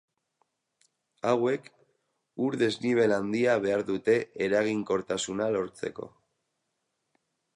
[1.31, 1.67] Hauek,
[2.45, 6.09] ur-desnibel handia behar dute eraginkortasuna lortzeko.